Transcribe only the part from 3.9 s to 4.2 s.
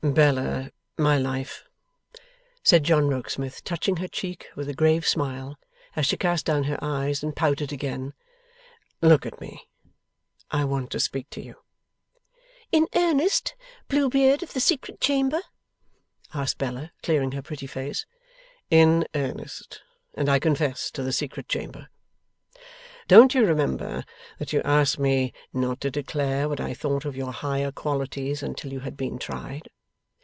her